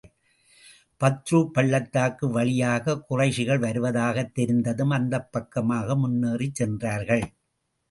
[1.01, 7.25] பத்ரு பள்ளத்தாக்கு வழியாகக் குறைஷிகள் வருவதாகத் தெரிந்ததும், அந்தப் பக்கமாக முன்னேறிச் சென்றார்கள்.